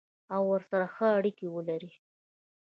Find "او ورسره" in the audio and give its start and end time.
0.33-0.85